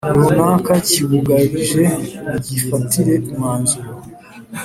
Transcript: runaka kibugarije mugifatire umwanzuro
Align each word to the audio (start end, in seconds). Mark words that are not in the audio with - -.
runaka 0.17 0.73
kibugarije 0.89 1.83
mugifatire 2.27 3.13
umwanzuro 3.31 3.89